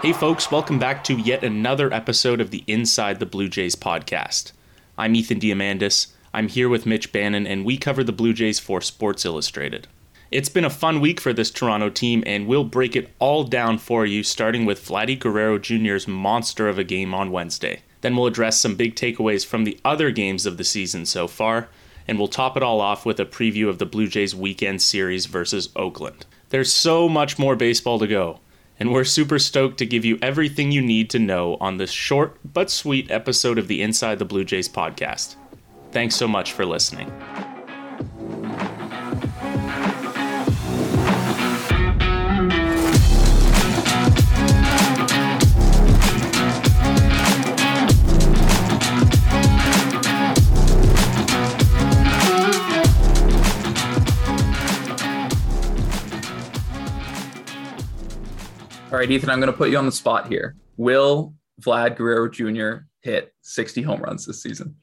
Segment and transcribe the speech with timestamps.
[0.00, 4.52] Hey, folks, welcome back to yet another episode of the Inside the Blue Jays podcast.
[4.96, 6.12] I'm Ethan Diamandis.
[6.32, 9.88] I'm here with Mitch Bannon, and we cover the Blue Jays for Sports Illustrated.
[10.30, 13.76] It's been a fun week for this Toronto team, and we'll break it all down
[13.76, 17.82] for you, starting with Vladdy Guerrero Jr.'s monster of a game on Wednesday.
[18.00, 21.70] Then we'll address some big takeaways from the other games of the season so far,
[22.06, 25.26] and we'll top it all off with a preview of the Blue Jays weekend series
[25.26, 26.24] versus Oakland.
[26.50, 28.38] There's so much more baseball to go,
[28.78, 32.38] and we're super stoked to give you everything you need to know on this short
[32.44, 35.36] but sweet episode of the Inside the Blue Jays podcast.
[35.90, 37.10] Thanks so much for listening.
[58.98, 60.56] All right, Ethan, I'm going to put you on the spot here.
[60.76, 61.32] Will
[61.62, 62.86] Vlad Guerrero Jr.
[63.00, 64.74] hit 60 home runs this season?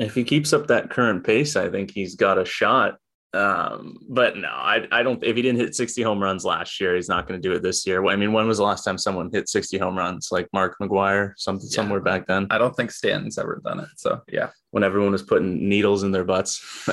[0.00, 2.96] If he keeps up that current pace, I think he's got a shot.
[3.32, 5.22] Um, but no, I, I don't.
[5.22, 7.62] If he didn't hit 60 home runs last year, he's not going to do it
[7.62, 8.04] this year.
[8.04, 10.30] I mean, when was the last time someone hit 60 home runs?
[10.32, 11.76] Like Mark McGwire, something yeah.
[11.76, 12.48] somewhere back then.
[12.50, 13.90] I don't think Stanton's ever done it.
[13.96, 16.60] So yeah, when everyone was putting needles in their butts,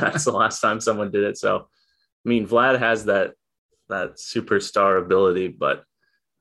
[0.00, 1.38] that's the last time someone did it.
[1.38, 1.68] So,
[2.26, 3.34] I mean, Vlad has that
[3.92, 5.84] that superstar ability, but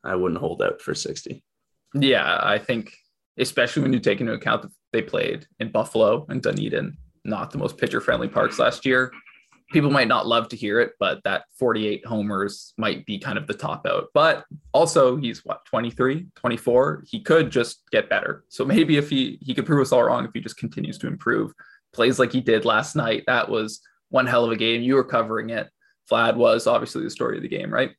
[0.04, 1.44] I wouldn't hold out for 60.
[1.94, 2.94] Yeah, I think
[3.38, 7.58] especially when you take into account that they played in Buffalo and Dunedin, not the
[7.58, 9.12] most pitcher friendly parks last year.
[9.72, 13.48] People might not love to hear it, but that 48 homers might be kind of
[13.48, 14.08] the top out.
[14.14, 14.44] But
[14.74, 17.04] also, he's what 23, 24.
[17.08, 18.44] He could just get better.
[18.50, 21.08] So maybe if he he could prove us all wrong if he just continues to
[21.08, 21.54] improve,
[21.94, 23.24] plays like he did last night.
[23.28, 24.82] That was one hell of a game.
[24.82, 25.70] You were covering it.
[26.12, 27.92] Vlad was obviously the story of the game, right?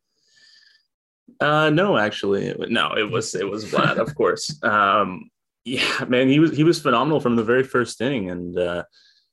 [1.40, 4.58] Uh, no, actually, no, it was it was Vlad, of course.
[4.64, 5.30] Um,
[5.64, 8.82] yeah, man, he was he was phenomenal from the very first inning, and uh,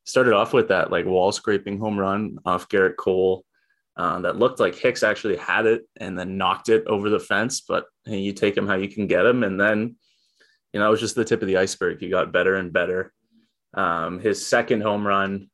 [0.06, 3.44] started off with that like wall scraping home run off Gerrit Cole.
[3.98, 7.62] Uh, that looked like Hicks actually had it and then knocked it over the fence.
[7.62, 9.96] But hey, you take him how you can get him, and then
[10.72, 12.00] you know it was just the tip of the iceberg.
[12.00, 13.12] He got better and better.
[13.74, 15.50] Um, his second home run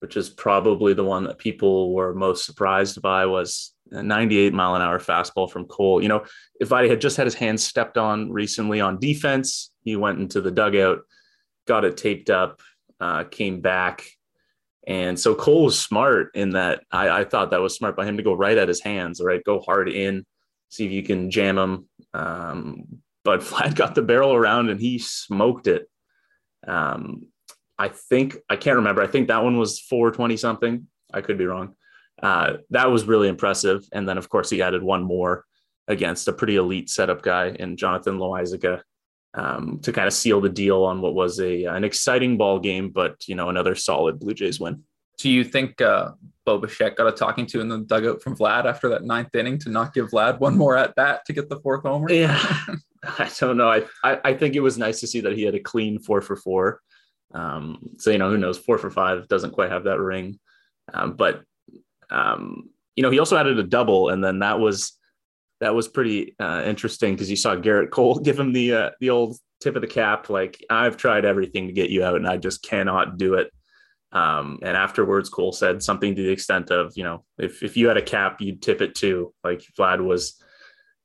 [0.00, 4.74] which is probably the one that people were most surprised by, was a 98 mile
[4.74, 6.02] an hour fastball from Cole.
[6.02, 6.24] You know,
[6.60, 10.40] if I had just had his hands stepped on recently on defense, he went into
[10.40, 11.00] the dugout,
[11.66, 12.60] got it taped up,
[13.00, 14.04] uh, came back.
[14.86, 18.16] And so Cole was smart in that I, I, thought that was smart by him
[18.16, 19.44] to go right at his hands, right?
[19.44, 20.24] Go hard in,
[20.70, 21.88] see if you can jam him.
[22.14, 22.84] Um,
[23.22, 25.90] but Vlad got the barrel around and he smoked it.
[26.66, 27.26] Um,
[27.78, 29.02] I think I can't remember.
[29.02, 30.86] I think that one was 420 something.
[31.12, 31.74] I could be wrong.
[32.22, 33.84] Uh, that was really impressive.
[33.92, 35.44] And then of course he added one more
[35.86, 38.82] against a pretty elite setup guy in Jonathan Loaisiga
[39.34, 42.90] um, to kind of seal the deal on what was a an exciting ball game,
[42.90, 44.82] but you know another solid Blue Jays win.
[45.18, 46.12] Do you think uh,
[46.46, 49.58] Bo Bichette got a talking to in the dugout from Vlad after that ninth inning
[49.60, 52.10] to not give Vlad one more at bat to get the fourth homer?
[52.10, 52.38] Yeah,
[53.18, 53.70] I don't know.
[53.70, 56.20] I, I I think it was nice to see that he had a clean four
[56.20, 56.80] for four.
[57.34, 58.58] Um, so you know, who knows?
[58.58, 60.38] Four for five doesn't quite have that ring,
[60.92, 61.42] um, but
[62.10, 64.98] um, you know, he also added a double, and then that was
[65.60, 69.10] that was pretty uh, interesting because you saw Gerrit Cole give him the uh, the
[69.10, 72.36] old tip of the cap, like I've tried everything to get you out, and I
[72.36, 73.52] just cannot do it.
[74.10, 77.88] Um, and afterwards, Cole said something to the extent of, you know, if if you
[77.88, 79.34] had a cap, you'd tip it too.
[79.44, 80.42] Like Vlad was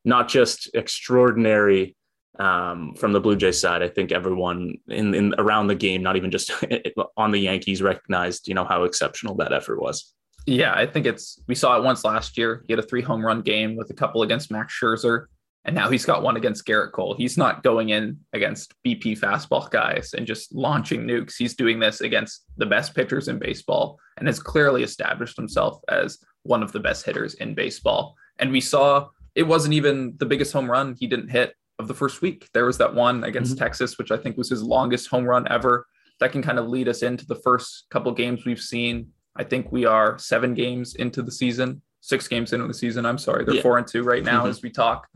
[0.05, 1.95] not just extraordinary
[2.39, 3.83] um, from the Blue Jays side.
[3.83, 6.51] I think everyone in, in around the game, not even just
[7.17, 10.13] on the Yankees, recognized you know how exceptional that effort was.
[10.45, 12.63] Yeah, I think it's we saw it once last year.
[12.67, 15.25] He had a three home run game with a couple against Max Scherzer,
[15.65, 17.15] and now he's got one against Gerrit Cole.
[17.15, 21.35] He's not going in against BP fastball guys and just launching nukes.
[21.37, 26.17] He's doing this against the best pitchers in baseball and has clearly established himself as
[26.43, 28.15] one of the best hitters in baseball.
[28.39, 31.93] And we saw it wasn't even the biggest home run he didn't hit of the
[31.93, 32.49] first week.
[32.53, 33.63] There was that one against mm-hmm.
[33.63, 35.87] Texas, which I think was his longest home run ever.
[36.19, 39.07] That can kind of lead us into the first couple games we've seen.
[39.35, 43.05] I think we are seven games into the season, six games into the season.
[43.05, 43.61] I'm sorry, they're yeah.
[43.61, 44.49] four and two right now mm-hmm.
[44.49, 45.07] as we talk.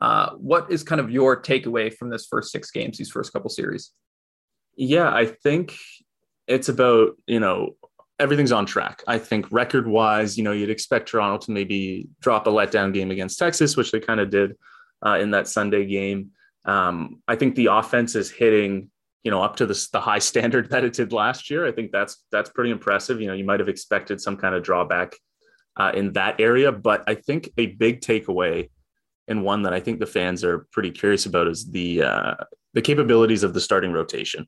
[0.00, 3.48] Uh, what is kind of your takeaway from this first six games, these first couple
[3.48, 3.92] series?
[4.76, 5.76] Yeah, I think
[6.46, 7.76] it's about you know
[8.18, 9.02] everything's on track.
[9.06, 13.10] I think record wise, you know, you'd expect Toronto to maybe drop a letdown game
[13.10, 14.56] against Texas, which they kind of did
[15.04, 16.30] uh, in that Sunday game.
[16.64, 18.90] Um, I think the offense is hitting,
[19.24, 21.66] you know, up to the, the high standard that it did last year.
[21.66, 23.20] I think that's that's pretty impressive.
[23.20, 25.14] You know, you might have expected some kind of drawback
[25.76, 28.68] uh, in that area, but I think a big takeaway
[29.28, 32.34] and one that I think the fans are pretty curious about is the uh,
[32.74, 34.46] the capabilities of the starting rotation.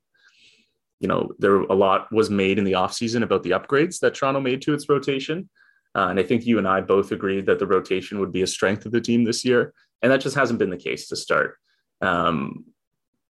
[0.99, 4.39] You know, there a lot was made in the offseason about the upgrades that Toronto
[4.39, 5.49] made to its rotation.
[5.93, 8.47] Uh, and I think you and I both agreed that the rotation would be a
[8.47, 9.73] strength of the team this year.
[10.01, 11.57] And that just hasn't been the case to start.
[12.01, 12.65] Um,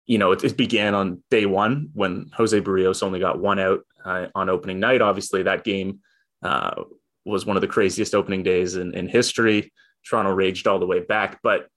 [0.06, 3.81] you know, it, it, began on day one when Jose Berrios only got one out
[4.04, 5.01] uh, on opening night.
[5.01, 6.00] Obviously, that game
[6.44, 6.83] uh,
[7.25, 9.71] was one of the craziest opening days in, in history.
[10.06, 11.68] Toronto raged all the way back, but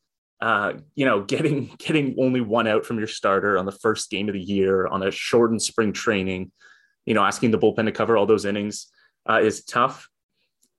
[0.41, 4.29] uh, you know, getting getting only one out from your starter on the first game
[4.29, 6.50] of the year on a shortened spring training,
[7.06, 8.87] you know, asking the bullpen to cover all those innings
[9.29, 10.09] uh, is tough.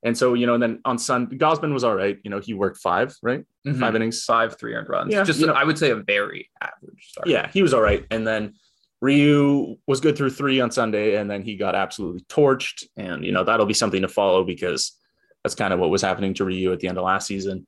[0.04, 2.18] And so, you know, and then on Sunday, Gausman was all right.
[2.24, 3.46] You know, he worked five, right?
[3.68, 3.80] Mm-hmm.
[3.80, 5.14] Five innings, five three earned runs.
[5.14, 7.28] Yeah, just you know, I would say a very average start.
[7.28, 8.06] Yeah, he was all right.
[8.10, 8.56] And then
[9.02, 12.84] Ryu was good through three on Sunday, and then he got absolutely torched.
[12.98, 14.98] And you know, that'll be something to follow because
[15.44, 17.68] that's kind of what was happening to Ryu at the end of last season.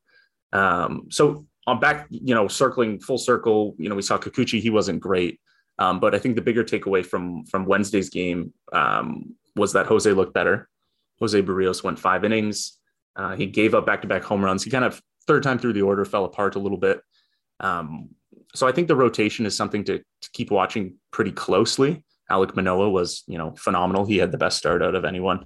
[0.54, 4.70] Um, so on back, you know, circling full circle, you know, we saw Kikuchi, he
[4.70, 5.40] wasn't great.
[5.80, 10.12] Um, but I think the bigger takeaway from from Wednesday's game um, was that Jose
[10.12, 10.70] looked better.
[11.20, 12.80] Jose Berrios went five innings.
[13.16, 14.64] Uh, he gave up back-to-back home runs.
[14.64, 17.02] He kind of third time through the order fell apart a little bit.
[17.60, 18.10] Um,
[18.56, 22.04] so I think the rotation is something to, to, keep watching pretty closely.
[22.32, 24.06] Alek Manoah was, you know, phenomenal.
[24.06, 25.46] He had the best start out of anyone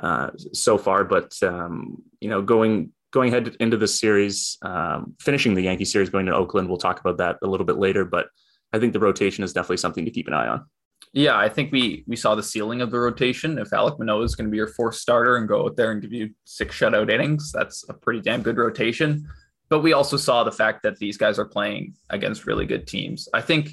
[0.00, 1.04] uh, so far.
[1.04, 6.10] But um, you know, going going ahead into the series, um, finishing the Yankee series,
[6.10, 6.68] going to Oakland.
[6.68, 8.04] We'll talk about that a little bit later.
[8.04, 8.28] But
[8.72, 10.66] I think the rotation is definitely something to keep an eye on.
[11.12, 13.58] Yeah, I think we we saw the ceiling of the rotation.
[13.58, 16.00] If Alek Manoah is going to be your fourth starter and go out there and
[16.00, 19.28] give you six shutout innings, that's a pretty damn good rotation.
[19.68, 23.28] But we also saw the fact that these guys are playing against really good teams.
[23.34, 23.70] I think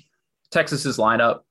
[0.51, 1.41] Texas's lineup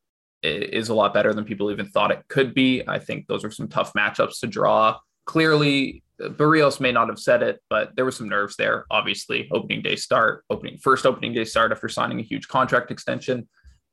[0.42, 2.82] is a lot better than people even thought it could be.
[2.86, 4.98] I think those are some tough matchups to draw.
[5.24, 8.86] Clearly, Berrios may not have said it, but there was some nerves there.
[8.90, 13.48] Obviously, opening day start, opening first opening day start after signing a huge contract extension.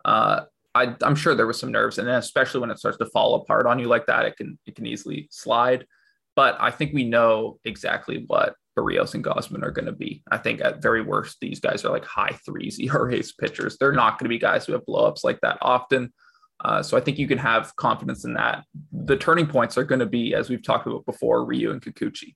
[0.05, 0.41] Uh,
[0.75, 3.35] I, am sure there was some nerves, and then especially when it starts to fall
[3.35, 5.85] apart on you like that, it can it can easily slide.
[6.35, 10.23] But I think we know exactly what Berrios and Gausman are going to be.
[10.31, 13.77] I think at very worst, these guys are like high threes ERAs pitchers.
[13.77, 16.11] They're not going to be guys who have blowups like that often.
[16.63, 18.63] Uh, so I think you can have confidence in that.
[18.91, 22.35] The turning points are going to be, as we've talked about before, Ryu and Kikuchi.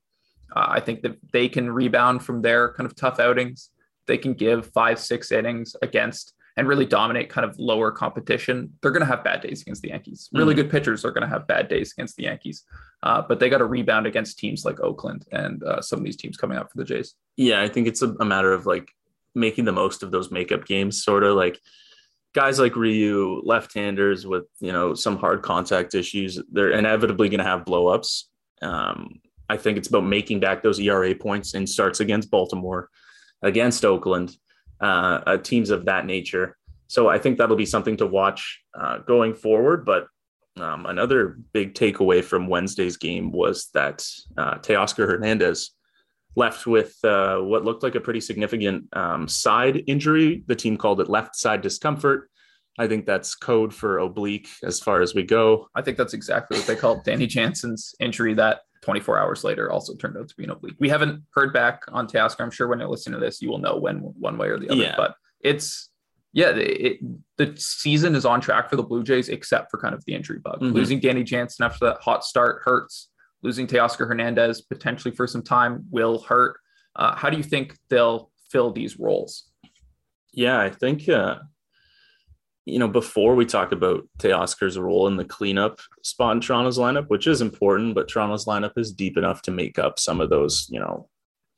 [0.55, 3.69] Uh, I think that they can rebound from their kind of tough outings.
[4.05, 8.73] They can give five, six innings against and really dominate kind of lower competition.
[8.81, 10.27] They're going to have bad days against the Yankees.
[10.33, 10.63] Really mm-hmm.
[10.63, 12.63] good pitchers are going to have bad days against the Yankees,
[13.03, 16.17] uh, but they got to rebound against teams like Oakland and uh, some of these
[16.17, 17.13] teams coming up for the Jays.
[17.37, 18.91] Yeah, I think it's a, a matter of like
[19.35, 21.61] making the most of those makeup games, sort of like
[22.33, 27.45] guys like Ryu, left-handers with you know some hard contact issues, they're inevitably going to
[27.45, 28.23] have blowups.
[28.63, 32.89] Um, I think it's about making back those ERA points in starts against Baltimore,
[33.43, 34.35] against Oakland,
[34.81, 36.57] uh, uh, teams of that nature.
[36.87, 39.85] So I think that'll be something to watch uh, going forward.
[39.85, 40.07] But
[40.57, 44.05] um, another big takeaway from Wednesday's game was that
[44.37, 45.71] uh, Teoscar Hernandez
[46.35, 50.43] left with uh, what looked like a pretty significant um, side injury.
[50.47, 52.29] The team called it left side discomfort.
[52.79, 55.67] I think that's code for oblique as far as we go.
[55.73, 59.93] I think that's exactly what they called Danny Jansen's injury that 24 hours later also
[59.95, 60.77] turned out to be an oblique.
[60.79, 62.39] We haven't heard back on Teoscar.
[62.39, 64.69] I'm sure when you're listening to this, you will know when one way or the
[64.69, 64.81] other.
[64.81, 64.95] Yeah.
[64.95, 65.89] But it's
[66.31, 66.99] yeah, it,
[67.35, 70.39] the season is on track for the Blue Jays, except for kind of the injury
[70.39, 70.61] bug.
[70.61, 70.73] Mm-hmm.
[70.73, 73.09] Losing Danny Jansen after that hot start hurts
[73.43, 76.57] losing Teoscar Hernandez potentially for some time will hurt.
[76.95, 79.49] Uh, how do you think they'll fill these roles?
[80.33, 81.39] Yeah, I think, uh,
[82.67, 87.07] you know, before we talk about Teoscar's role in the cleanup spot in Toronto's lineup,
[87.07, 90.67] which is important, but Toronto's lineup is deep enough to make up some of those,
[90.69, 91.07] you know,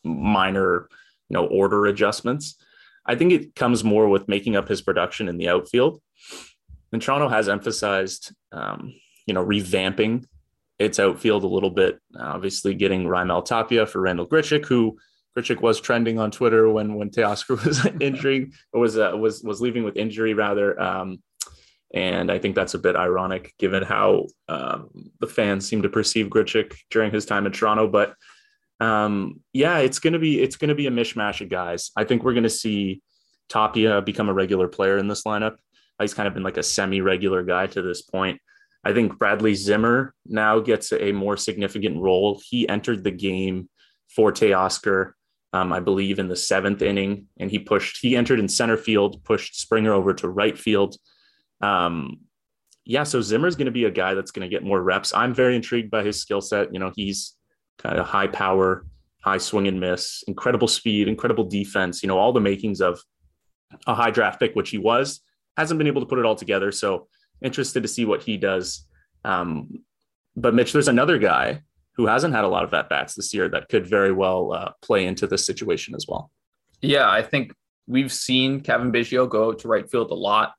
[0.04, 0.88] minor,
[1.28, 2.64] you know, order adjustments.
[3.08, 6.00] I think it comes more with making up his production in the outfield.
[6.94, 8.94] And Toronto has emphasized, um,
[9.26, 10.26] you know, revamping
[10.78, 12.00] its outfield a little bit.
[12.20, 15.00] Obviously, getting Raimel Tapia for Randall Grichuk, who
[15.38, 19.62] Grichuk was trending on Twitter when when Teoscar was injuring or was uh, was was
[19.62, 20.80] leaving with injury rather.
[20.80, 21.22] Um,
[21.94, 26.28] and I think that's a bit ironic given how um, the fans seem to perceive
[26.28, 27.88] Grichuk during his time in Toronto.
[27.88, 28.14] But
[28.80, 31.92] um, yeah, it's gonna be it's gonna be a mishmash of guys.
[31.96, 33.02] I think we're gonna see
[33.50, 35.58] Tapia become a regular player in this lineup.
[36.00, 38.40] He's kind of been like a semi-regular guy to this point.
[38.86, 42.42] I think Bradley Zimmer now gets a more significant role.
[42.46, 43.68] He entered the game
[44.16, 45.12] for Teoscar,
[45.54, 48.00] um, I believe, in the seventh inning, and he pushed.
[48.02, 50.96] He entered in center field, pushed Springer over to right field.
[51.62, 52.20] Um,
[52.86, 55.14] yeah, so Zimmer's going to be a guy that's going to get more reps.
[55.14, 56.74] I'm very intrigued by his skill set.
[56.74, 57.36] You know, he's
[57.78, 58.86] kind of high power,
[59.22, 62.02] high swing and miss, incredible speed, incredible defense.
[62.02, 63.00] You know, all the makings of
[63.86, 65.22] a high draft pick, which he was.
[65.58, 66.72] Hasn't been able to put it all together.
[66.72, 67.08] So
[67.42, 68.88] interested to see what he does.
[69.24, 69.84] Um,
[70.36, 71.62] but Mitch, there's another guy
[72.00, 74.72] who hasn't had a lot of at bats this year that could very well uh,
[74.82, 76.32] play into this situation as well.
[76.82, 77.52] Yeah, I think
[77.88, 80.54] we've seen Cavan Biggio go to right field a lot.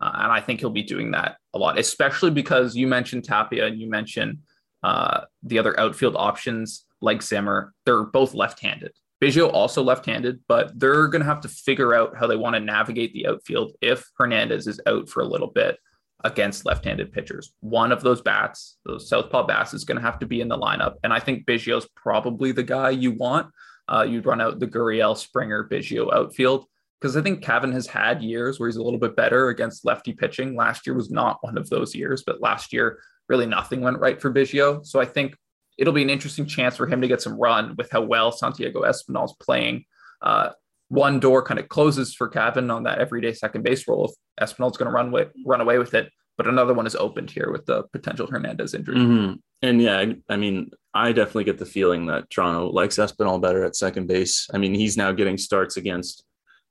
[0.00, 3.66] Uh, and I think he'll be doing that a lot, especially because you mentioned Tapia
[3.66, 4.38] and you mentioned
[4.84, 7.74] uh, the other outfield options like Zimmer.
[7.84, 8.92] They're both left handed.
[9.20, 12.54] Biggio also left handed, but they're going to have to figure out how they want
[12.54, 15.76] to navigate the outfield if Hernandez is out for a little bit
[16.24, 17.52] against left handed pitchers.
[17.60, 20.58] One of those bats, those Southpaw bats, is going to have to be in the
[20.58, 20.94] lineup.
[21.04, 23.48] And I think Biggio's probably the guy you want.
[23.86, 26.66] Uh, you'd run out the Gurriel, Springer, Biggio outfield
[27.00, 30.14] because I think Cavan has had years where he's a little bit better against lefty
[30.14, 30.56] pitching.
[30.56, 34.18] Last year was not one of those years, but last year really nothing went right
[34.18, 34.84] for Biggio.
[34.86, 35.36] So I think
[35.76, 38.84] it'll be an interesting chance for him to get some run with how well Santiago
[38.84, 39.84] Espinal's playing.
[40.22, 40.50] Uh,
[40.88, 44.06] one door kind of closes for Cavan on that everyday second base role
[44.38, 46.10] if Espinal's going to run away, run away with it.
[46.36, 48.96] But another one is opened here with the potential Hernandez injury.
[48.96, 49.34] Mm-hmm.
[49.62, 53.76] And yeah, I mean, I definitely get the feeling that Toronto likes Espinal better at
[53.76, 54.48] second base.
[54.52, 56.24] I mean, he's now getting starts against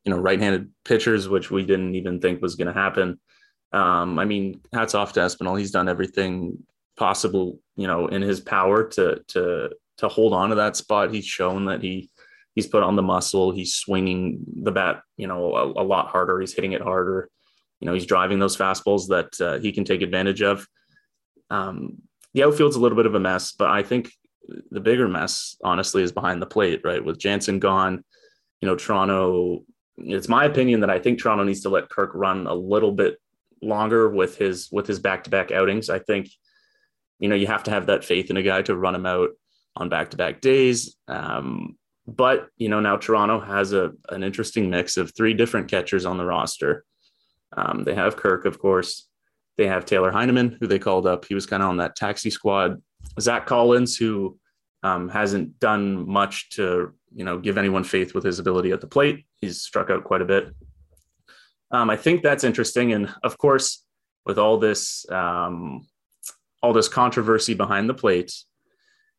[0.04, 3.20] you know right-handed pitchers, which we didn't even think was going to happen.
[3.72, 5.58] Um, I mean, hats off to Espinal.
[5.58, 6.58] He's done everything
[6.98, 11.14] possible, you know, in his power to to to hold on to that spot.
[11.14, 12.10] He's shown that he
[12.56, 13.52] he's put on the muscle.
[13.52, 16.40] He's swinging the bat, you know, a, a lot harder.
[16.40, 17.30] He's hitting it harder.
[17.80, 20.68] You know, he's driving those fastballs that uh, he can take advantage of.
[21.50, 22.02] Um,
[22.34, 24.12] the outfield's a little bit of a mess, but I think
[24.72, 26.82] the bigger mess, honestly, is behind the plate.
[26.84, 28.04] Right, with Jansen gone,
[28.62, 29.64] you know, Toronto
[29.98, 33.20] it's my opinion that I think Toronto needs to let Kirk run a little bit
[33.62, 35.90] longer with his with his back to back outings.
[35.90, 36.30] I think
[37.20, 39.30] you know you have to have that faith in a guy to run him out
[39.76, 40.96] on back to back days.
[41.08, 46.06] Um, but you know now Toronto has a an interesting mix of three different catchers
[46.06, 46.86] on the roster.
[47.56, 49.08] Um, they have Kirk, of course.
[49.58, 51.26] They have Tyler Heineman, who they called up.
[51.26, 52.82] He was kind of on that taxi squad.
[53.20, 54.40] Zach Collins, who
[54.82, 58.88] um, hasn't done much to you know give anyone faith with his ability at the
[58.88, 59.26] plate.
[59.40, 60.54] He's struck out quite a bit.
[61.72, 63.86] Um, I think that's interesting, and of course,
[64.26, 65.88] with all this um,
[66.62, 68.34] all this controversy behind the plate,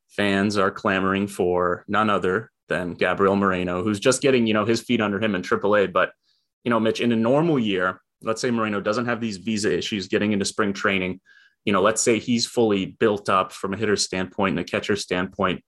[0.09, 4.81] fans are clamoring for none other than Gabriel Moreno, who's just getting you know his
[4.81, 5.93] feet under him in AAA.
[5.93, 6.13] But
[6.65, 10.09] you know, Mitch, in a normal year, let's say Moreno doesn't have these visa issues
[10.09, 11.21] getting into spring training.
[11.65, 14.97] You know, let's say he's fully built up from a hitter standpoint and a catcher
[14.97, 15.63] standpoint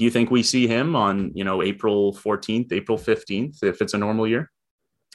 [0.00, 3.92] do you think we see him on you know April 14th, April 15th if it's
[3.92, 4.50] a normal year?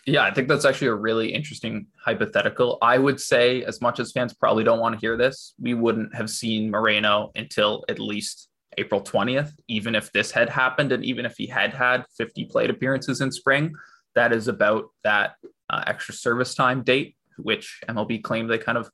[0.05, 2.77] Yeah, I think that's actually a really interesting hypothetical.
[2.83, 6.13] I would say, as much as fans probably don't want to hear this, we wouldn't
[6.13, 11.25] have seen Moreno until at least April 20th, even if this had happened and even
[11.25, 13.73] if he had had 50 plate appearances in spring.
[14.15, 15.35] That is about that
[15.69, 18.89] uh, extra service time date, which MLB claimed they kind of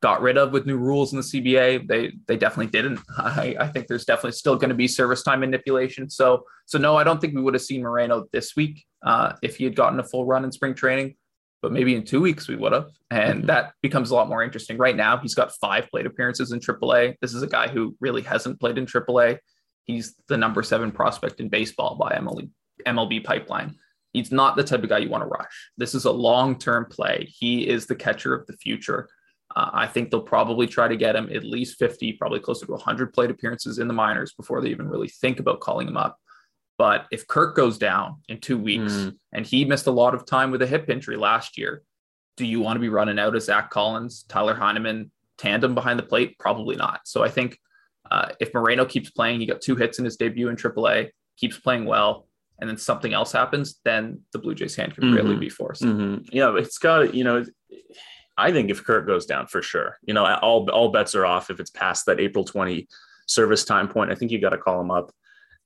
[0.00, 1.86] got rid of with new rules in the CBA.
[1.88, 3.00] They they definitely didn't.
[3.18, 6.08] I, I think there's definitely still going to be service time manipulation.
[6.08, 9.56] So so no, I don't think we would have seen Moreno this week uh, if
[9.56, 11.16] he had gotten a full run in spring training.
[11.62, 13.46] But maybe in two weeks we would have, and mm-hmm.
[13.46, 14.76] that becomes a lot more interesting.
[14.78, 17.14] Right now, he's got five plate appearances in AAA.
[17.20, 19.38] This is a guy who really hasn't played in AAA.
[19.84, 22.50] He's the number seven prospect in baseball by MLB,
[22.86, 23.76] MLB pipeline.
[24.12, 25.70] He's not the type of guy you want to rush.
[25.76, 27.28] This is a long term play.
[27.28, 29.08] He is the catcher of the future.
[29.54, 32.72] Uh, I think they'll probably try to get him at least 50, probably closer to
[32.72, 36.18] 100 plate appearances in the minors before they even really think about calling him up.
[36.78, 39.16] But if Kirk goes down in two weeks mm.
[39.32, 41.82] and he missed a lot of time with a hip injury last year,
[42.36, 46.02] do you want to be running out of Zach Collins, Tyler Heineman tandem behind the
[46.02, 46.38] plate?
[46.38, 47.00] Probably not.
[47.04, 47.58] So I think
[48.10, 51.58] uh, if Moreno keeps playing, he got two hits in his debut in AAA, keeps
[51.58, 52.28] playing well,
[52.60, 55.14] and then something else happens, then the Blue Jays' hand can mm-hmm.
[55.14, 55.82] really be forced.
[55.82, 56.24] Mm-hmm.
[56.30, 57.44] Yeah, it's got you know
[58.38, 61.50] I think if Kirk goes down for sure, you know, all all bets are off
[61.50, 62.86] if it's past that April 20
[63.26, 64.10] service time point.
[64.10, 65.10] I think you got to call him up.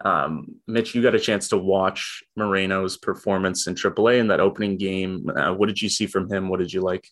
[0.04, 4.76] Um, Mitch, you got a chance to watch Moreno's performance in AAA in that opening
[4.76, 5.28] game.
[5.28, 6.48] Uh, what did you see from him?
[6.48, 7.06] What did you like?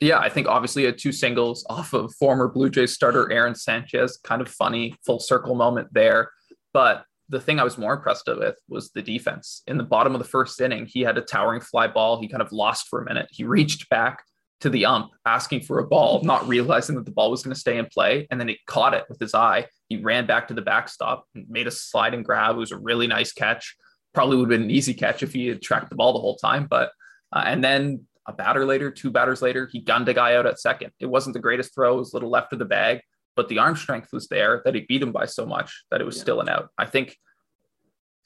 [0.00, 4.18] Yeah, I think obviously a two singles off of former Blue Jays starter Aaron Sanchez.
[4.24, 6.30] Kind of funny full circle moment there.
[6.72, 9.62] But the thing I was more impressed with was the defense.
[9.66, 12.20] In the bottom of the first inning, he had a towering fly ball.
[12.20, 13.28] He kind of lost for a minute.
[13.30, 14.24] He reached back,
[14.62, 17.60] to the ump asking for a ball, not realizing that the ball was going to
[17.60, 18.28] stay in play.
[18.30, 19.66] And then he caught it with his eye.
[19.88, 22.56] He ran back to the backstop, and made a slide and grab.
[22.56, 23.76] It was a really nice catch.
[24.14, 26.36] Probably would have been an easy catch if he had tracked the ball the whole
[26.36, 26.66] time.
[26.70, 26.92] But,
[27.32, 30.60] uh, and then a batter later, two batters later, he gunned a guy out at
[30.60, 30.92] second.
[31.00, 33.00] It wasn't the greatest throw, it was a little left of the bag,
[33.34, 36.04] but the arm strength was there that he beat him by so much that it
[36.04, 36.22] was yeah.
[36.22, 36.68] still an out.
[36.78, 37.16] I think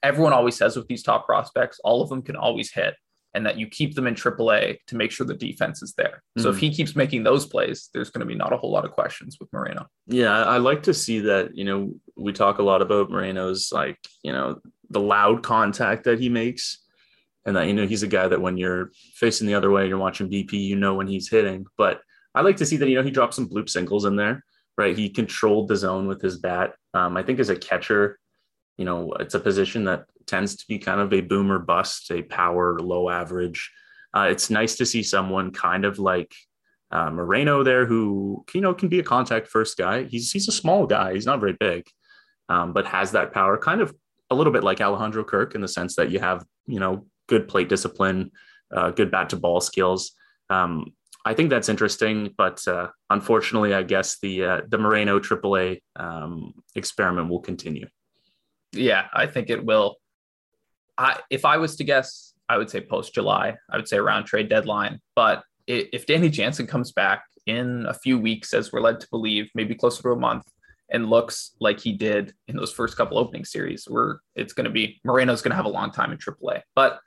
[0.03, 2.95] everyone always says with these top prospects, all of them can always hit
[3.37, 6.23] and that you keep them in AAA to make sure the defense is there.
[6.37, 6.43] Mm-hmm.
[6.43, 6.61] So if mm.
[6.61, 9.37] he keeps making those plays, there's going to be not a whole lot of questions
[9.39, 9.87] with Moreno.
[10.07, 11.55] Yeah, I like to see that.
[11.55, 16.19] You know, we talk a lot about Moreno's like you know the loud contact that
[16.19, 16.79] he makes,
[17.45, 19.99] and that you know he's a guy that when you're facing the other way, you're
[19.99, 21.67] watching BP, you know when he's hitting.
[21.77, 22.01] But
[22.35, 24.43] I like to see that you know he dropped some bloop singles in there.
[24.79, 26.75] Right, he controlled the zone with his bat.
[26.95, 28.19] Um, I think as a catcher,
[28.77, 32.23] you know, it's a position that tends to be kind of a boomer bust, a
[32.23, 33.71] power low average.
[34.15, 36.35] Uh, it's nice to see someone kind of like
[36.91, 40.05] uh, Moreno there, who you know can be a contact first guy.
[40.05, 41.15] He's he's a small guy.
[41.15, 41.87] He's not very big,
[42.49, 43.59] um, but has that power.
[43.59, 43.95] Kind of
[44.31, 47.49] a little bit like Alejandro Kirk in the sense that you have you know good
[47.49, 48.31] plate discipline,
[48.75, 50.13] uh, good bat to ball skills.
[50.49, 50.93] Um,
[51.25, 56.55] I think that's interesting, but uh, unfortunately, I guess the uh, the Moreno AAA um,
[56.77, 57.89] experiment will continue.
[58.77, 59.97] Yeah, I think it will.
[60.99, 63.57] I, if I was to guess, I would say post July.
[63.71, 65.01] I would say around trade deadline.
[65.15, 69.51] But if Danny Jansen comes back in a few weeks, as we're led to believe,
[69.55, 70.45] maybe closer to a month,
[70.91, 74.71] and looks like he did in those first couple opening series, where it's going to
[74.71, 76.63] be Moreno's going to have a long time in AAA.
[76.75, 77.01] But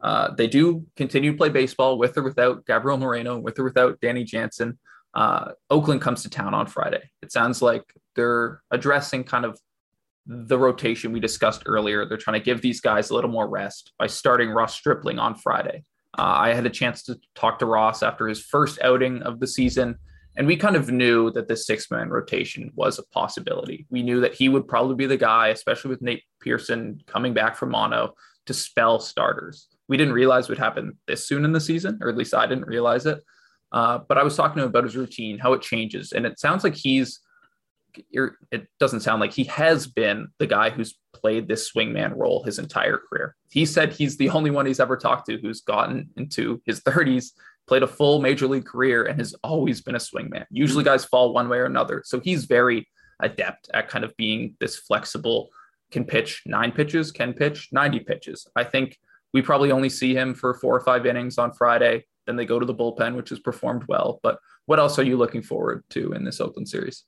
[0.00, 4.00] uh, they do continue to play baseball with or without Gabriel Moreno, with or without
[4.00, 4.78] Danny Jansen.
[5.14, 7.10] Uh, Oakland comes to town on Friday.
[7.22, 7.82] It sounds like
[8.14, 9.58] they're addressing kind of
[10.26, 12.04] the rotation we discussed earlier.
[12.04, 15.36] They're trying to give these guys a little more rest by starting Ross Stripling on
[15.36, 15.84] Friday.
[16.18, 19.46] Uh, I had a chance to talk to Ross after his first outing of the
[19.46, 19.96] season,
[20.36, 23.86] and we kind of knew that the six man rotation was a possibility.
[23.90, 27.56] We knew that he would probably be the guy, especially with Nate Pearson coming back
[27.56, 28.14] from mono,
[28.46, 29.68] to spell starters.
[29.88, 32.66] We didn't realize would happen this soon in the season, or at least I didn't
[32.66, 33.22] realize it.
[33.72, 36.40] Uh, but I was talking to him about his routine, how it changes, and it
[36.40, 37.20] sounds like he's
[38.10, 42.58] it doesn't sound like he has been the guy who's played this swingman role his
[42.58, 43.34] entire career.
[43.50, 47.32] He said he's the only one he's ever talked to who's gotten into his 30s,
[47.66, 50.44] played a full major league career, and has always been a swingman.
[50.50, 52.02] Usually guys fall one way or another.
[52.04, 52.88] So he's very
[53.20, 55.48] adept at kind of being this flexible,
[55.90, 58.46] can pitch nine pitches, can pitch 90 pitches.
[58.56, 58.98] I think
[59.32, 62.04] we probably only see him for four or five innings on Friday.
[62.26, 64.20] Then they go to the bullpen, which has performed well.
[64.22, 67.04] But what else are you looking forward to in this Oakland series?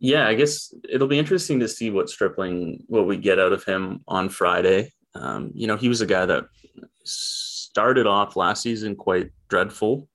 [0.00, 3.64] Yeah, I guess it'll be interesting to see what Stripling, what we get out of
[3.64, 4.92] him on Friday.
[5.14, 6.44] Um, you know, he was a guy that
[7.04, 10.08] started off last season quite dreadful,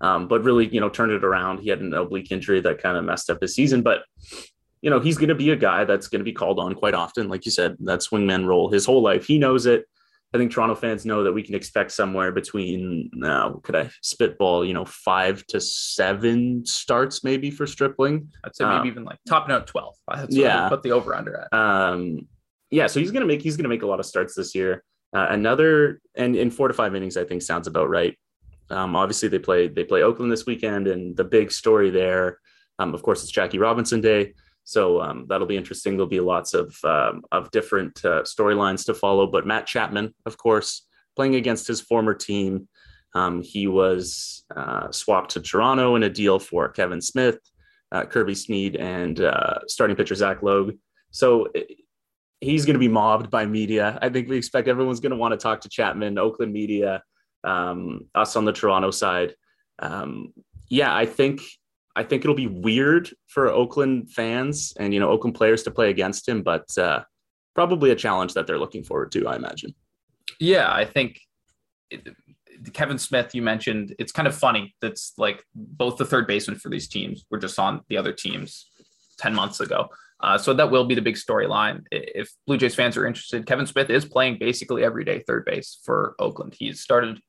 [0.00, 1.58] um, but really, you know, turned it around.
[1.58, 4.02] He had an oblique injury that kind of messed up his season, but
[4.80, 6.94] you know, he's going to be a guy that's going to be called on quite
[6.94, 7.28] often.
[7.28, 9.26] Like you said, that swingman role his whole life.
[9.26, 9.86] He knows it.
[10.34, 13.90] I think Toronto fans know that we can expect somewhere between now, uh, could I
[14.02, 18.30] spitball, you know, five to seven starts maybe for Stripling.
[18.44, 19.94] I'd say maybe um, even like topping out 12.
[20.14, 20.68] That's yeah.
[20.68, 21.56] put the over under at.
[21.56, 22.28] Um,
[22.70, 22.88] yeah.
[22.88, 24.84] So he's going to make, he's going to make a lot of starts this year.
[25.16, 28.14] Uh, another, and in four to five innings, I think sounds about right.
[28.68, 32.38] Um, obviously they play, they play Oakland this weekend and the big story there,
[32.78, 34.34] um, of course, it's Jackie Robinson Day.
[34.68, 35.96] So um, that'll be interesting.
[35.96, 39.26] There'll be lots of um, of different uh, storylines to follow.
[39.26, 42.68] But Matt Chapman, of course, playing against his former team,
[43.14, 47.38] um, he was uh, swapped to Toronto in a deal for Kevin Smith,
[47.92, 50.74] uh, Kirby Snead, and uh, starting pitcher Zach Logue.
[51.12, 51.60] So uh,
[52.42, 53.98] he's going to be mobbed by media.
[54.02, 57.02] I think we expect everyone's going to want to talk to Chapman, Oakland media,
[57.42, 59.34] um, us on the Toronto side.
[59.78, 60.34] Um,
[60.68, 61.40] yeah, I think
[61.96, 65.90] I think it'll be weird for Oakland fans and you know Oakland players to play
[65.90, 67.02] against him, but uh,
[67.54, 69.26] probably a challenge that they're looking forward to.
[69.26, 69.74] I imagine.
[70.38, 71.20] Yeah, I think
[71.90, 72.08] it,
[72.72, 73.34] Kevin Smith.
[73.34, 74.74] You mentioned it's kind of funny.
[74.80, 78.66] That's like both the third baseman for these teams were just on the other teams
[79.18, 79.88] ten months ago.
[80.20, 81.84] Uh, so that will be the big storyline.
[81.92, 85.78] If Blue Jays fans are interested, Kevin Smith is playing basically every day third base
[85.84, 86.56] for Oakland.
[86.58, 87.20] He's started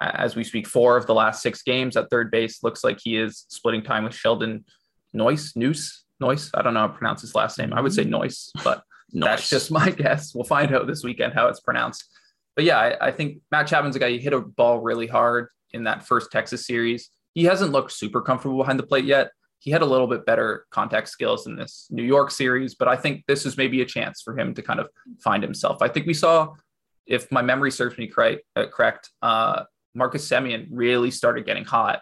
[0.00, 2.62] as we speak, four of the last six games at third base.
[2.62, 4.64] Looks like he is splitting time with Sheldon
[5.14, 6.50] Noyce, Noose, Noyce.
[6.54, 7.72] I don't know how to pronounce his last name.
[7.72, 8.82] I would say Noyce, but
[9.12, 10.34] that's just my guess.
[10.34, 12.04] We'll find out this weekend how it's pronounced.
[12.56, 14.10] But yeah, I, I think Matt Chapman's a guy.
[14.10, 17.10] He hit a ball really hard in that first Texas series.
[17.34, 19.30] He hasn't looked super comfortable behind the plate yet.
[19.60, 22.96] He had a little bit better contact skills in this New York series, but I
[22.96, 24.88] think this is maybe a chance for him to kind of
[25.20, 25.82] find himself.
[25.82, 26.54] I think we saw,
[27.06, 29.64] if my memory serves me correct, uh, correct uh,
[29.98, 32.00] Marcus Semien really started getting hot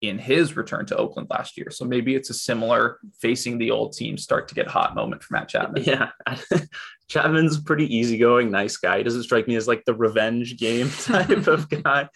[0.00, 1.70] in his return to Oakland last year.
[1.70, 5.34] So maybe it's a similar facing the old team start to get hot moment for
[5.34, 5.82] Matt Chapman.
[5.82, 6.10] Yeah.
[7.08, 8.98] Chapman's pretty easygoing, nice guy.
[8.98, 12.08] He doesn't strike me as like the revenge game type of guy,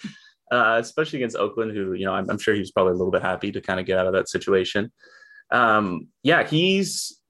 [0.52, 3.10] uh, especially against Oakland, who, you know, I'm, I'm, sure he was probably a little
[3.10, 4.92] bit happy to kind of get out of that situation.
[5.50, 7.20] Um, yeah, he's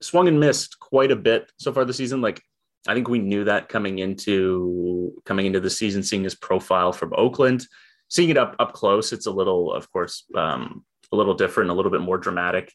[0.00, 2.22] swung and missed quite a bit so far this season.
[2.22, 2.42] Like
[2.86, 7.12] I think we knew that coming into coming into the season, seeing his profile from
[7.16, 7.66] Oakland,
[8.08, 11.74] seeing it up up close, it's a little, of course, um, a little different, a
[11.74, 12.72] little bit more dramatic.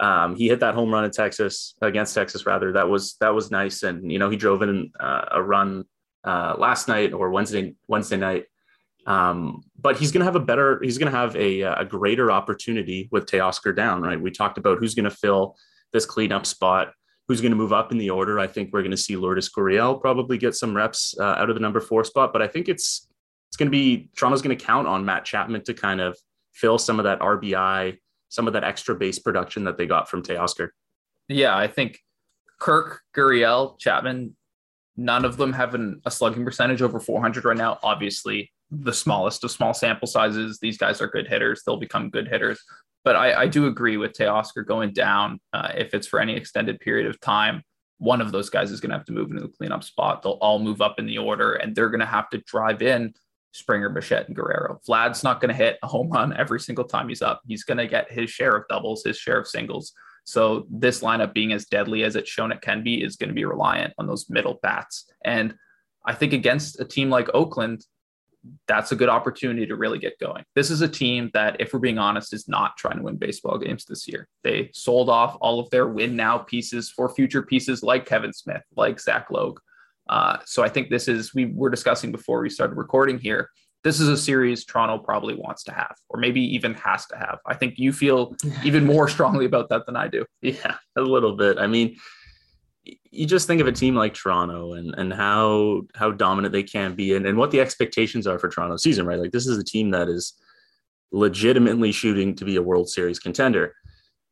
[0.00, 2.72] Um, he hit that home run in Texas against Texas, rather.
[2.72, 5.84] That was that was nice, and you know he drove in uh, a run
[6.24, 8.46] uh, last night or Wednesday Wednesday night.
[9.06, 12.30] Um, but he's going to have a better, he's going to have a, a greater
[12.30, 14.20] opportunity with Teoscar down, right?
[14.20, 15.56] We talked about who's going to fill
[15.92, 16.92] this cleanup spot,
[17.28, 18.38] who's going to move up in the order.
[18.38, 21.56] I think we're going to see Lourdes Gurriel probably get some reps uh, out of
[21.56, 23.08] the number four spot, but I think it's
[23.48, 26.16] it's going to be Toronto's going to count on Matt Chapman to kind of
[26.52, 30.22] fill some of that RBI, some of that extra base production that they got from
[30.22, 30.70] Teoscar.
[31.28, 31.98] Yeah, I think
[32.58, 34.36] Kirk, Gurriel, Chapman,
[34.96, 37.78] none of them have an, a slugging percentage over 400 right now.
[37.82, 40.58] Obviously, the smallest of small sample sizes.
[40.58, 41.62] These guys are good hitters.
[41.64, 42.60] They'll become good hitters.
[43.04, 45.40] But I, I do agree with Teoscar going down.
[45.52, 47.62] Uh, if it's for any extended period of time,
[47.98, 50.22] one of those guys is going to have to move into the cleanup spot.
[50.22, 53.14] They'll all move up in the order and they're going to have to drive in
[53.52, 54.80] Springer, Bichette, and Guerrero.
[54.86, 57.42] Vlad's not going to hit a home run every single time he's up.
[57.46, 59.92] He's going to get his share of doubles, his share of singles.
[60.24, 63.34] So this lineup being as deadly as it's shown it can be is going to
[63.34, 65.04] be reliant on those middle bats.
[65.24, 65.54] And
[66.04, 67.84] I think against a team like Oakland,
[68.66, 70.44] that's a good opportunity to really get going.
[70.54, 73.58] This is a team that, if we're being honest, is not trying to win baseball
[73.58, 74.28] games this year.
[74.42, 78.62] They sold off all of their win now pieces for future pieces like Kevin Smith,
[78.76, 79.60] like Zach Logue.
[80.08, 83.48] Uh, so I think this is, we were discussing before we started recording here.
[83.84, 87.38] This is a series Toronto probably wants to have, or maybe even has to have.
[87.46, 90.24] I think you feel even more strongly about that than I do.
[90.40, 91.58] Yeah, a little bit.
[91.58, 91.96] I mean,
[92.84, 96.94] you just think of a team like Toronto and and how how dominant they can
[96.94, 99.18] be and, and what the expectations are for Toronto season, right?
[99.18, 100.34] Like this is a team that is
[101.12, 103.74] legitimately shooting to be a World Series contender.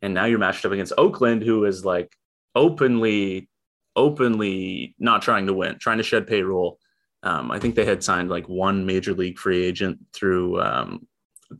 [0.02, 2.16] And now you're matched up against Oakland, who is like
[2.54, 3.48] openly,
[3.94, 6.78] openly not trying to win, trying to shed payroll.
[7.22, 11.06] Um, I think they had signed like one major league free agent through um,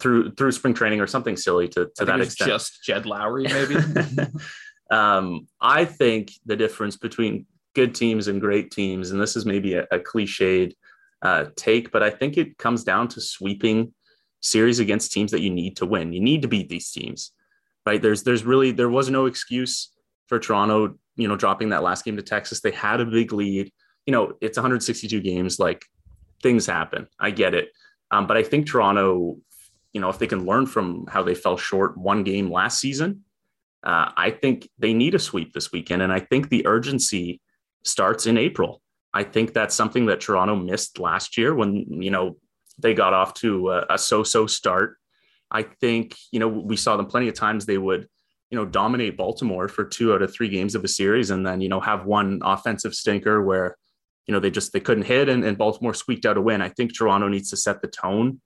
[0.00, 2.48] through through spring training or something silly to, to that extent.
[2.48, 4.30] Just Jed Lowrie, maybe.
[4.90, 9.74] Um, I think the difference between good teams and great teams, and this is maybe
[9.74, 10.74] a, a cliched
[11.22, 13.94] uh, take, but I think it comes down to sweeping
[14.40, 16.12] series against teams that you need to win.
[16.12, 17.32] You need to beat these teams,
[17.86, 18.00] right?
[18.00, 19.92] There's there's really there was no excuse
[20.26, 22.60] for Toronto, you know, dropping that last game to Texas.
[22.60, 23.70] They had a big lead.
[24.06, 25.58] You know, it's 162 games.
[25.58, 25.84] Like
[26.42, 27.06] things happen.
[27.18, 27.68] I get it,
[28.10, 29.36] um, but I think Toronto,
[29.92, 33.24] you know, if they can learn from how they fell short one game last season
[33.82, 36.02] uh, I think they need a sweep this weekend.
[36.02, 37.40] And I think the urgency
[37.84, 38.82] starts in April.
[39.12, 42.36] I think that's something that Toronto missed last year when, you know,
[42.78, 44.96] they got off to a, a so-so start.
[45.50, 48.08] I think, you know, we saw them plenty of times they would,
[48.50, 51.60] you know, dominate Baltimore for two out of three games of a series and then,
[51.60, 53.76] you know, have one offensive stinker where,
[54.26, 56.62] you know, they just they couldn't hit and, and Baltimore squeaked out a win.
[56.62, 58.40] I think Toronto needs to set the tone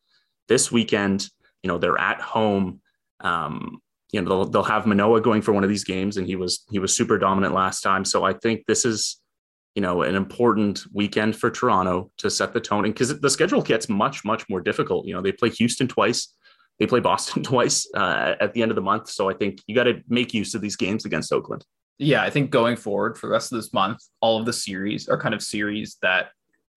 [0.49, 1.29] this weekend.
[1.63, 2.81] You know, they're at home.
[3.21, 3.81] Um,
[4.15, 6.65] you know they'll, they'll have Manoah going for one of these games, and he was
[6.71, 8.05] he was super dominant last time.
[8.05, 9.21] So I think this is
[9.75, 13.61] you know an important weekend for Toronto to set the tone, and because the schedule
[13.61, 15.05] gets much much more difficult.
[15.05, 16.33] You know they play Houston twice,
[16.79, 19.09] they play Boston twice uh, at the end of the month.
[19.09, 21.65] So I think you got to make use of these games against Oakland.
[21.99, 25.09] Yeah, I think going forward for the rest of this month, all of the series
[25.09, 26.29] are kind of series that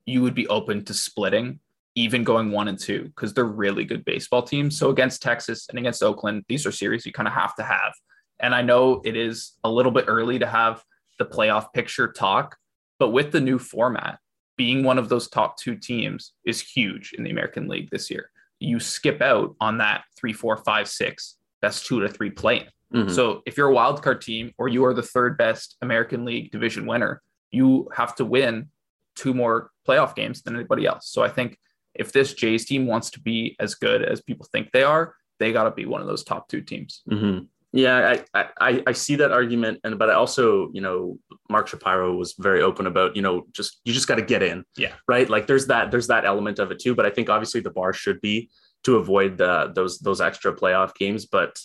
[0.07, 1.59] you would be open to splitting
[1.97, 4.77] even going one and two because they're really good baseball teams.
[4.77, 7.93] So against Texas and against Oakland, these are series you kind of have to have.
[8.39, 10.83] And I know it is a little bit early to have
[11.17, 12.55] the playoff picture talk,
[12.99, 14.19] but with the new format,
[14.57, 18.29] being one of those top two teams is huge in the American League this year.
[18.59, 22.67] You skip out on that three, four, five, six, best two to three play.
[22.93, 23.09] Mm-hmm.
[23.09, 26.51] So if you're a wild card team or you are the third best American League
[26.51, 28.69] division winner, you have to win
[29.15, 31.09] two more playoff games than anybody else.
[31.09, 31.57] So I think
[31.97, 35.51] if this Jays team wants to be as good as people think they are, they
[35.51, 37.01] got to be one of those top two teams.
[37.09, 37.45] Mm-hmm.
[37.73, 42.15] Yeah, I, I I see that argument, and but I also, you know, Mark Shapiro
[42.15, 44.63] was very open about, you know, just you just got to get in.
[44.77, 44.93] Yeah.
[45.07, 45.29] Right.
[45.29, 47.93] Like there's that there's that element of it too, but I think obviously the bar
[47.93, 48.49] should be
[48.85, 51.59] to avoid the those those extra playoff games, but.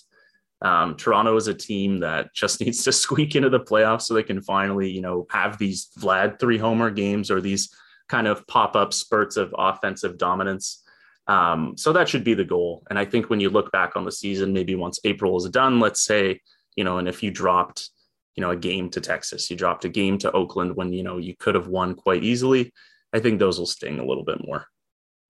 [0.61, 4.23] Um, Toronto is a team that just needs to squeak into the playoffs so they
[4.23, 7.75] can finally, you know, have these Vlad three homer games or these
[8.12, 10.83] kind of pop up spurts of offensive dominance.
[11.29, 12.83] Um, so that should be the goal.
[12.90, 15.81] And I think when you look back on the season, maybe once April is done,
[15.81, 16.38] let's say,
[16.77, 17.88] you know, and if you dropped,
[18.37, 21.16] you know, a game to Texas, you dropped a game to Oakland when, you know,
[21.16, 22.70] you could have won quite easily.
[23.14, 24.66] I think those will sting a little bit more.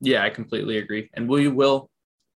[0.01, 1.09] Yeah, I completely agree.
[1.14, 1.88] And we will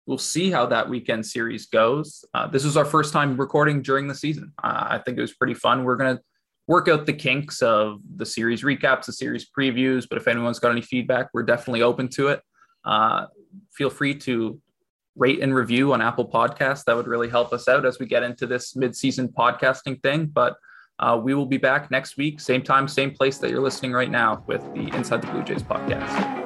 [0.07, 2.23] we'll see how that weekend series goes.
[2.35, 4.53] Uh, this is our first time recording during the season.
[4.63, 5.85] Uh, I think it was pretty fun.
[5.85, 6.21] We're gonna
[6.67, 10.07] work out the kinks of the series recaps, the series previews.
[10.09, 12.41] But if anyone's got any feedback, we're definitely open to it.
[12.85, 13.27] Uh,
[13.73, 14.61] feel free to
[15.17, 16.85] rate and review on Apple Podcasts.
[16.85, 20.27] That would really help us out as we get into this mid-season podcasting thing.
[20.27, 20.57] But
[20.99, 24.11] uh, we will be back next week, same time, same place that you're listening right
[24.11, 26.44] now with the Inside the Blue Jays podcast.